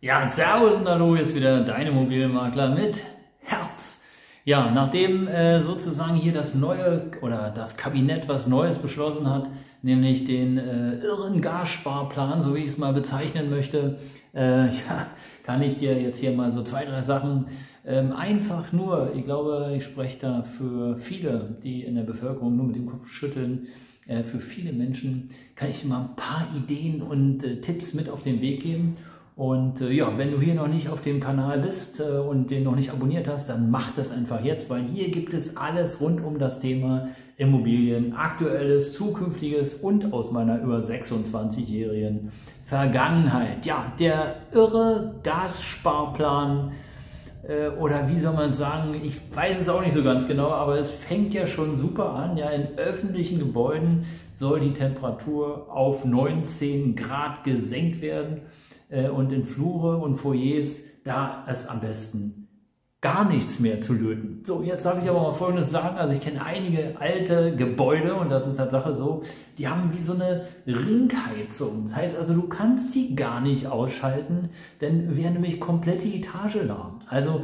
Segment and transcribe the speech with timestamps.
[0.00, 3.04] Ja, Servus und Hallo, jetzt wieder deine Immobilienmakler mit
[3.40, 4.02] Herz.
[4.44, 9.50] Ja, nachdem äh, sozusagen hier das neue oder das Kabinett was Neues beschlossen hat,
[9.82, 13.98] nämlich den äh, irren Gassparplan, so wie ich es mal bezeichnen möchte,
[14.36, 15.06] äh, ja,
[15.42, 17.46] kann ich dir jetzt hier mal so zwei, drei Sachen
[17.84, 22.66] ähm, einfach nur, ich glaube, ich spreche da für viele, die in der Bevölkerung nur
[22.66, 23.66] mit dem Kopf schütteln,
[24.06, 28.08] äh, für viele Menschen kann ich dir mal ein paar Ideen und äh, Tipps mit
[28.08, 28.96] auf den Weg geben
[29.38, 32.64] und äh, ja, wenn du hier noch nicht auf dem Kanal bist äh, und den
[32.64, 36.24] noch nicht abonniert hast, dann mach das einfach jetzt, weil hier gibt es alles rund
[36.24, 42.32] um das Thema Immobilien, aktuelles, zukünftiges und aus meiner über 26-jährigen
[42.64, 43.64] Vergangenheit.
[43.64, 46.72] Ja, der irre Gassparplan
[47.46, 50.80] äh, oder wie soll man sagen, ich weiß es auch nicht so ganz genau, aber
[50.80, 52.36] es fängt ja schon super an.
[52.36, 58.40] Ja, in öffentlichen Gebäuden soll die Temperatur auf 19 Grad gesenkt werden
[58.88, 62.48] äh, und in Flure und Foyers, da ist am besten
[63.00, 64.42] gar nichts mehr zu löten.
[64.44, 65.98] So, jetzt darf ich aber mal Folgendes sagen.
[65.98, 69.22] Also ich kenne einige alte Gebäude und das ist Tatsache so,
[69.56, 71.84] die haben wie so eine Ringheizung.
[71.84, 76.98] Das heißt also, du kannst sie gar nicht ausschalten, denn wäre nämlich komplette Etage lahm.
[77.08, 77.42] Also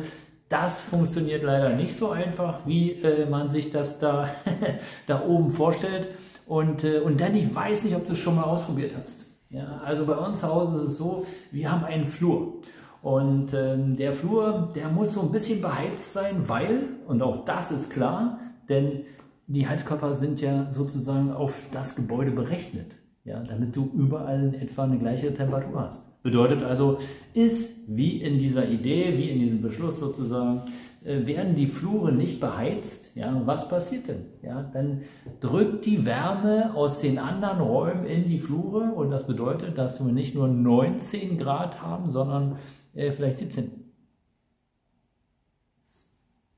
[0.49, 4.31] das funktioniert leider nicht so einfach, wie äh, man sich das da,
[5.07, 6.09] da oben vorstellt.
[6.47, 9.34] Und, äh, und dann, ich weiß nicht, ob du es schon mal ausprobiert hast.
[9.55, 12.55] Ja, also bei uns zu Hause ist es so, wir haben einen Flur.
[13.03, 17.71] Und ähm, der Flur, der muss so ein bisschen beheizt sein, weil, und auch das
[17.71, 19.03] ist klar, denn
[19.47, 24.85] die Heizkörper sind ja sozusagen auf das Gebäude berechnet, ja, damit du überall in etwa
[24.85, 26.21] eine gleiche Temperatur hast.
[26.25, 26.99] Bedeutet also,
[27.33, 30.63] ist wie in dieser Idee, wie in diesem Beschluss sozusagen,
[31.05, 34.25] werden die Flure nicht beheizt, ja, was passiert denn?
[34.43, 35.03] Ja, dann
[35.41, 40.13] drückt die Wärme aus den anderen Räumen in die Flure und das bedeutet, dass wir
[40.13, 42.57] nicht nur 19 Grad haben, sondern
[42.95, 43.71] äh, vielleicht 17.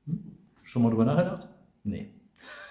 [0.05, 0.37] Hm?
[0.63, 1.47] Schon mal drüber nachgedacht?
[1.83, 2.11] Nee.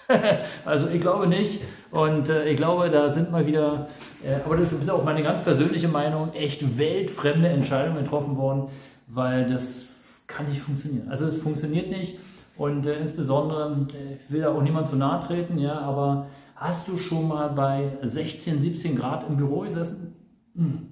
[0.65, 3.89] also ich glaube nicht und äh, ich glaube, da sind mal wieder,
[4.25, 8.69] äh, aber das ist auch meine ganz persönliche Meinung, echt weltfremde Entscheidungen getroffen worden,
[9.09, 9.96] weil das
[10.26, 11.09] kann nicht funktionieren.
[11.09, 12.19] Also es funktioniert nicht
[12.56, 16.88] und äh, insbesondere, äh, ich will da auch niemand zu nahe treten, ja, aber hast
[16.88, 20.14] du schon mal bei 16, 17 Grad im Büro gesessen?
[20.54, 20.88] Hm.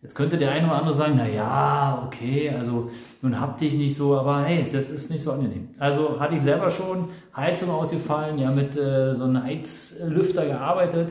[0.00, 2.88] Jetzt könnte der eine oder andere sagen, na ja, okay, also
[3.20, 5.70] nun hab dich nicht so, aber hey, das ist nicht so angenehm.
[5.80, 11.10] Also hatte ich selber schon Heizung ausgefallen, ja mit äh, so einem Heizlüfter gearbeitet,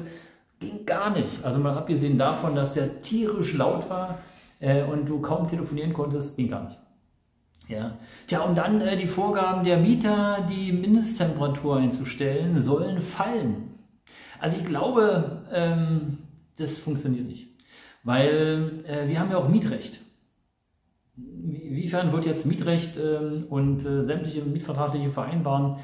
[0.61, 1.43] ging gar nicht.
[1.43, 4.19] Also mal abgesehen davon, dass der tierisch laut war
[4.61, 6.77] äh, und du kaum telefonieren konntest, ging gar nicht.
[7.67, 7.97] Ja.
[8.27, 13.75] Tja, und dann äh, die Vorgaben der Mieter, die Mindesttemperatur einzustellen, sollen fallen.
[14.39, 16.19] Also ich glaube, ähm,
[16.57, 17.47] das funktioniert nicht.
[18.03, 19.99] Weil äh, wir haben ja auch Mietrecht.
[21.17, 25.77] Inwiefern wird jetzt Mietrecht ähm, und äh, sämtliche mietvertragliche Vereinbarungen,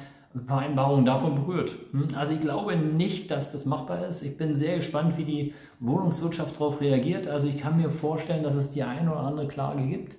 [0.46, 1.72] Vereinbarungen davon berührt?
[1.92, 2.08] Hm?
[2.14, 4.22] Also ich glaube nicht, dass das machbar ist.
[4.22, 7.28] Ich bin sehr gespannt, wie die Wohnungswirtschaft darauf reagiert.
[7.28, 10.16] Also ich kann mir vorstellen, dass es die eine oder andere Klage gibt.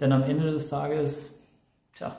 [0.00, 1.48] Denn am Ende des Tages,
[1.94, 2.16] tja,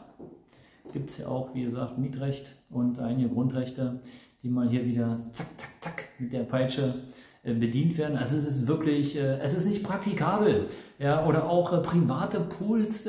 [0.92, 4.02] gibt es ja auch, wie gesagt, Mietrecht und einige Grundrechte,
[4.44, 6.96] die mal hier wieder zack, zack, zack mit der Peitsche
[7.44, 8.18] äh, bedient werden.
[8.18, 10.68] Also es ist wirklich, äh, es ist nicht praktikabel.
[10.98, 13.08] Ja, oder auch äh, private Pools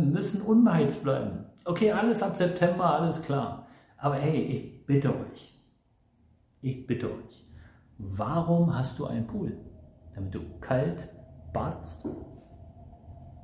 [0.00, 1.44] müssen unbeheizt bleiben.
[1.64, 3.66] Okay, alles ab September, alles klar.
[3.96, 5.54] Aber hey, ich bitte euch,
[6.60, 7.46] ich bitte euch,
[7.98, 9.56] warum hast du einen Pool?
[10.14, 11.08] Damit du kalt
[11.52, 12.06] badest?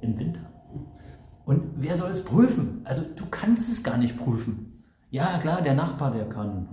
[0.00, 0.40] Im Winter?
[1.44, 2.80] Und wer soll es prüfen?
[2.84, 4.82] Also du kannst es gar nicht prüfen.
[5.10, 6.68] Ja, klar, der Nachbar, der kann.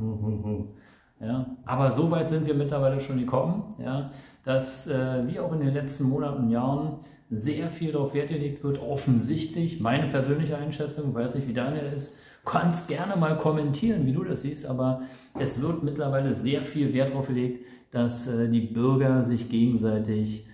[1.23, 4.09] Ja, aber so weit sind wir mittlerweile schon gekommen, ja,
[4.43, 6.97] dass äh, wie auch in den letzten Monaten und Jahren
[7.29, 12.17] sehr viel darauf Wert gelegt wird, offensichtlich, meine persönliche Einschätzung, weiß nicht, wie deine ist,
[12.43, 15.03] kannst gerne mal kommentieren, wie du das siehst, aber
[15.39, 20.47] es wird mittlerweile sehr viel Wert darauf gelegt, dass äh, die Bürger sich gegenseitig,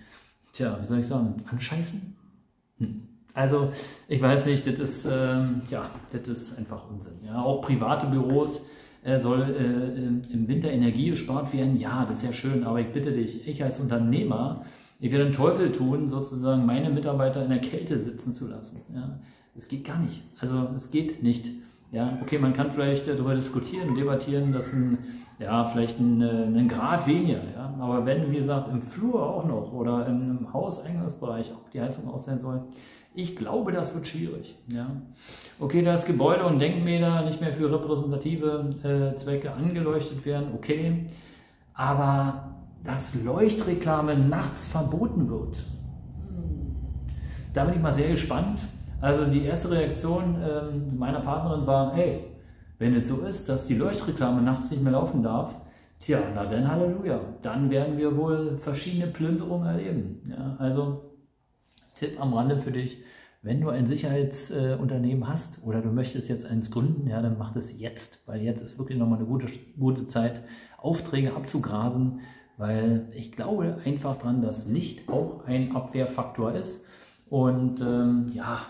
[0.52, 2.14] tja, wie soll ich sagen, anscheißen?
[2.76, 3.07] Hm.
[3.38, 3.70] Also,
[4.08, 7.20] ich weiß nicht, das ist, ähm, ja, das ist einfach Unsinn.
[7.24, 8.66] Ja, auch private Büros
[9.04, 11.78] äh, soll äh, im Winter Energie gespart werden.
[11.78, 14.64] Ja, das ist ja schön, aber ich bitte dich, ich als Unternehmer,
[14.98, 18.82] ich werde den Teufel tun, sozusagen meine Mitarbeiter in der Kälte sitzen zu lassen.
[18.92, 19.20] Ja,
[19.56, 20.20] es geht gar nicht.
[20.40, 21.46] Also, es geht nicht.
[21.92, 24.98] Ja, okay, man kann vielleicht darüber diskutieren, debattieren, dass ein,
[25.38, 29.44] ja, vielleicht ein, äh, ein Grad weniger, ja, aber wenn, wie gesagt, im Flur auch
[29.46, 32.64] noch oder im Hauseingangsbereich auch die Heizung aus sein soll,
[33.18, 34.54] ich glaube, das wird schwierig.
[34.68, 34.92] Ja.
[35.58, 41.06] Okay, dass Gebäude und Denkmäler nicht mehr für repräsentative äh, Zwecke angeleuchtet werden, okay.
[41.74, 42.54] Aber
[42.84, 45.64] dass Leuchtreklame nachts verboten wird,
[47.54, 48.60] da bin ich mal sehr gespannt.
[49.00, 52.20] Also die erste Reaktion ähm, meiner Partnerin war, hey,
[52.78, 55.56] wenn es so ist, dass die Leuchtreklame nachts nicht mehr laufen darf,
[55.98, 60.22] tja, na dann Halleluja, dann werden wir wohl verschiedene Plünderungen erleben.
[60.28, 61.07] Ja, also
[61.98, 62.98] Tipp am Rande für dich,
[63.42, 67.52] wenn du ein Sicherheitsunternehmen äh, hast oder du möchtest jetzt eins gründen, ja, dann mach
[67.52, 69.46] das jetzt, weil jetzt ist wirklich nochmal eine gute,
[69.78, 70.42] gute Zeit,
[70.78, 72.20] Aufträge abzugrasen,
[72.56, 76.86] weil ich glaube einfach dran, dass Licht auch ein Abwehrfaktor ist.
[77.30, 78.60] Und ähm, ja,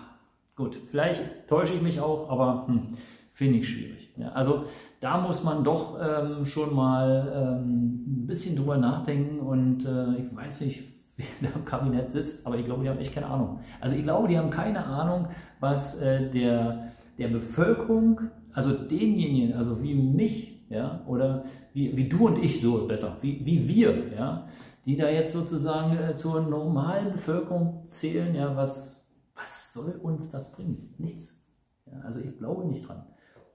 [0.56, 2.88] gut, vielleicht täusche ich mich auch, aber hm,
[3.32, 4.10] finde ich schwierig.
[4.16, 4.64] Ja, also
[5.00, 10.36] da muss man doch ähm, schon mal ähm, ein bisschen drüber nachdenken und äh, ich
[10.36, 13.61] weiß nicht, wer da im Kabinett sitzt, aber ich glaube, die haben echt keine Ahnung.
[13.81, 15.29] Also ich glaube, die haben keine Ahnung,
[15.61, 18.20] was äh, der, der Bevölkerung,
[18.53, 23.44] also denjenigen, also wie mich, ja, oder wie, wie du und ich so besser, wie,
[23.44, 24.49] wie wir, ja,
[24.87, 30.53] die da jetzt sozusagen äh, zur normalen Bevölkerung zählen, ja, was, was soll uns das
[30.53, 30.94] bringen?
[30.99, 31.44] Nichts.
[31.87, 33.05] Ja, also ich glaube nicht dran.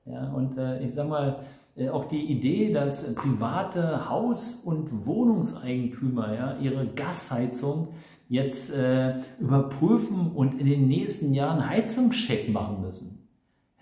[0.05, 1.39] Ja, und äh, ich sag mal,
[1.91, 7.89] auch die Idee, dass private Haus- und Wohnungseigentümer ja, ihre Gasheizung
[8.29, 13.22] jetzt äh, überprüfen und in den nächsten Jahren Heizungscheck machen müssen.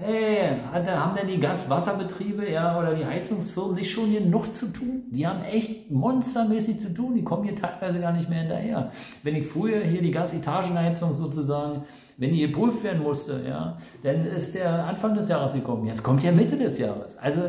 [0.04, 5.04] Hey, haben denn die Gas-Wasserbetriebe ja, oder die Heizungsfirmen nicht schon genug zu tun?
[5.12, 7.14] Die haben echt monstermäßig zu tun.
[7.14, 8.92] Die kommen hier teilweise gar nicht mehr hinterher.
[9.22, 11.84] Wenn ich früher hier die Gasetagenheizung sozusagen
[12.22, 15.88] wenn die geprüft werden musste, ja, dann ist der Anfang des Jahres gekommen.
[15.88, 17.18] Jetzt kommt ja Mitte des Jahres.
[17.18, 17.42] Also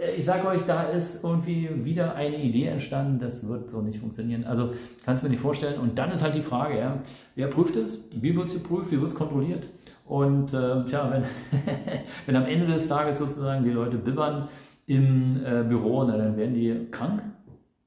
[0.00, 4.00] äh, ich sage euch, da ist irgendwie wieder eine Idee entstanden, das wird so nicht
[4.00, 4.44] funktionieren.
[4.44, 4.70] Also
[5.04, 5.78] kannst du mir nicht vorstellen.
[5.78, 6.98] Und dann ist halt die Frage, ja,
[7.36, 8.08] wer prüft es?
[8.20, 8.90] Wie wird es geprüft?
[8.90, 9.68] Wie wird es kontrolliert?
[10.06, 11.22] Und äh, tja, wenn,
[12.26, 14.48] wenn am Ende des Tages sozusagen die Leute bibbern
[14.86, 17.22] im äh, Büro, na, dann werden die krank.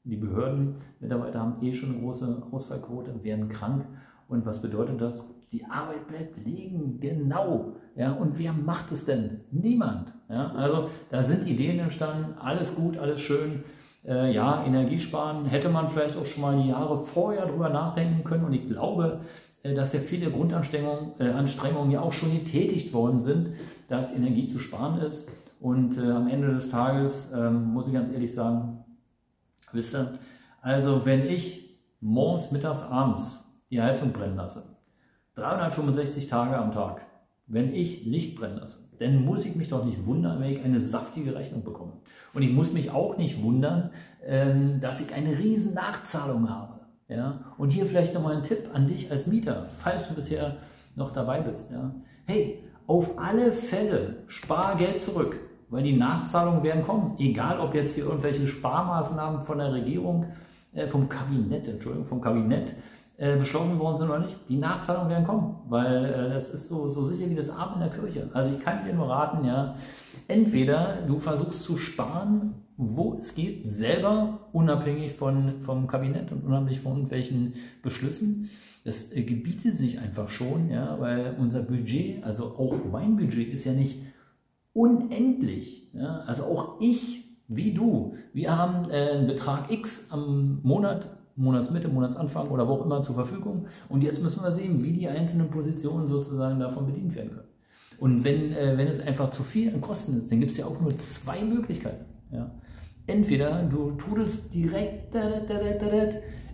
[0.04, 3.86] Die Behörden, Mitarbeiter haben eh schon eine große Ausfallquote, werden krank.
[4.28, 5.30] Und was bedeutet das?
[5.52, 7.74] Die Arbeit bleibt liegen, genau.
[7.96, 9.42] Ja, und wer macht es denn?
[9.52, 10.14] Niemand.
[10.30, 13.64] Ja, also da sind Ideen entstanden, alles gut, alles schön.
[14.06, 18.46] Äh, ja, Energiesparen hätte man vielleicht auch schon mal die Jahre vorher drüber nachdenken können.
[18.46, 19.22] Und ich glaube,
[19.64, 23.54] dass ja viele Grundanstrengungen äh, Anstrengungen ja auch schon getätigt worden sind,
[23.88, 25.30] dass Energie zu sparen ist.
[25.60, 28.86] Und äh, am Ende des Tages ähm, muss ich ganz ehrlich sagen,
[29.74, 30.14] wisst ihr,
[30.62, 34.78] also wenn ich morgens, mittags, abends die Heizung brennen lasse,
[35.36, 37.02] 365 Tage am Tag,
[37.48, 40.82] wenn ich Licht brennen lasse, dann muss ich mich doch nicht wundern, wenn ich eine
[40.82, 41.94] saftige Rechnung bekomme.
[42.34, 43.92] Und ich muss mich auch nicht wundern,
[44.26, 46.69] ähm, dass ich eine riesen Nachzahlung habe.
[47.10, 47.40] Ja?
[47.58, 50.58] Und hier vielleicht nochmal ein Tipp an dich als Mieter, falls du bisher
[50.96, 51.72] noch dabei bist.
[51.72, 51.92] Ja?
[52.26, 55.38] Hey, auf alle Fälle spar Geld zurück,
[55.70, 57.16] weil die Nachzahlungen werden kommen.
[57.20, 60.26] Egal, ob jetzt hier irgendwelche Sparmaßnahmen von der Regierung,
[60.74, 62.74] äh, vom Kabinett, Entschuldigung, vom Kabinett
[63.20, 66.90] äh, beschlossen worden sind oder nicht, die Nachzahlungen werden kommen, weil äh, das ist so,
[66.90, 68.30] so sicher wie das Abend in der Kirche.
[68.34, 69.76] Also ich kann dir nur raten, ja,
[70.30, 76.80] entweder du versuchst zu sparen, wo es geht, selber, unabhängig von, vom Kabinett und unabhängig
[76.80, 78.50] von irgendwelchen Beschlüssen.
[78.86, 83.66] Das äh, gebietet sich einfach schon, ja, weil unser Budget, also auch mein Budget ist
[83.66, 84.00] ja nicht
[84.72, 85.92] unendlich.
[85.94, 91.88] Ja, also auch ich, wie du, wir haben äh, einen Betrag X am Monat Monatsmitte,
[91.88, 93.68] Monatsanfang oder wo auch immer zur Verfügung.
[93.88, 97.48] Und jetzt müssen wir sehen, wie die einzelnen Positionen sozusagen davon bedient werden können.
[98.00, 100.66] Und wenn, äh, wenn es einfach zu viel an Kosten ist, dann gibt es ja
[100.66, 102.06] auch nur zwei Möglichkeiten.
[102.32, 102.52] Ja.
[103.08, 105.16] Entweder du tudelst direkt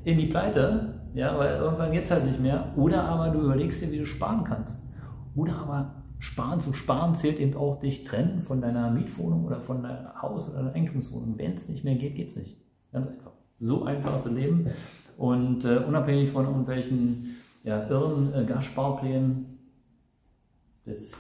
[0.05, 3.81] in die Pleite, ja, weil irgendwann geht es halt nicht mehr, oder aber du überlegst
[3.81, 4.93] dir, wie du sparen kannst.
[5.35, 9.83] Oder aber sparen zu sparen zählt eben auch dich trennen von deiner Mietwohnung oder von
[9.83, 11.37] deinem Haus oder deiner Eigentumswohnung.
[11.37, 12.57] Wenn es nicht mehr geht, geht es nicht.
[12.91, 13.34] Ganz einfach.
[13.57, 14.69] So einfach das Leben.
[15.17, 19.59] Und äh, unabhängig von irgendwelchen ja, irren äh, Gassparplänen,
[20.85, 21.11] das,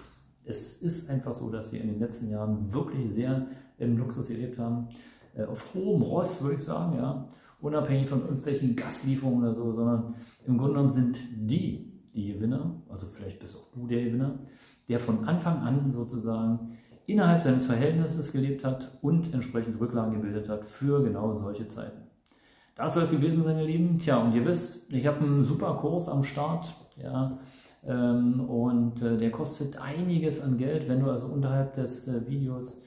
[0.43, 4.59] es ist einfach so, dass wir in den letzten Jahren wirklich sehr im Luxus gelebt
[4.59, 4.89] haben.
[5.35, 7.27] Äh, auf hohem Ross, würde ich sagen, ja.
[7.61, 10.15] Unabhängig von irgendwelchen Gaslieferungen oder so, sondern
[10.45, 14.39] im Grunde genommen sind die die Gewinner, also vielleicht bist auch du der Gewinner,
[14.87, 20.65] der von Anfang an sozusagen innerhalb seines Verhältnisses gelebt hat und entsprechend Rücklagen gebildet hat
[20.65, 22.04] für genau solche Zeiten.
[22.75, 23.97] Das soll es gewesen sein, ihr Lieben.
[23.97, 26.73] Tja, und ihr wisst, ich habe einen super Kurs am Start.
[27.01, 27.39] Ja,
[27.85, 30.87] ähm, und äh, der kostet einiges an Geld.
[30.87, 32.85] Wenn du also unterhalb des äh, Videos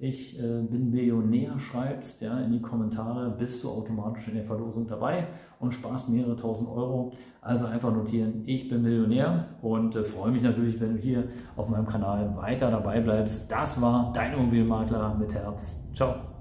[0.00, 4.86] ich äh, bin Millionär schreibst, ja, in die Kommentare, bist du automatisch in der Verlosung
[4.86, 5.26] dabei
[5.58, 7.12] und sparst mehrere tausend Euro.
[7.40, 11.24] Also einfach notieren, ich bin Millionär und äh, freue mich natürlich, wenn du hier
[11.56, 13.50] auf meinem Kanal weiter dabei bleibst.
[13.50, 15.76] Das war dein Immobilienmakler mit Herz.
[15.94, 16.37] Ciao.